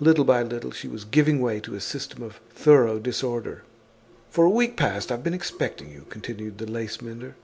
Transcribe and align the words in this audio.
Little 0.00 0.26
by 0.26 0.42
little 0.42 0.70
she 0.70 0.86
was 0.86 1.06
giving 1.06 1.40
way 1.40 1.58
to 1.60 1.74
a 1.74 1.80
system 1.80 2.22
of 2.22 2.40
thorough 2.50 2.98
disorder. 2.98 3.62
"For 4.28 4.44
a 4.44 4.50
week 4.50 4.76
past 4.76 5.10
I've 5.10 5.24
been 5.24 5.32
expecting 5.32 5.90
you," 5.90 6.04
continued 6.10 6.58
the 6.58 6.70
lace 6.70 7.00
mender. 7.00 7.36